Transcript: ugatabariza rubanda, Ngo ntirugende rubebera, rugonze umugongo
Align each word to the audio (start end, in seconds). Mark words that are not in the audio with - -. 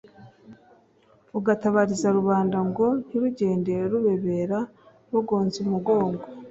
ugatabariza 1.37 2.07
rubanda, 2.17 2.57
Ngo 2.69 2.85
ntirugende 3.05 3.73
rubebera, 3.91 4.59
rugonze 5.11 5.57
umugongo 5.65 6.21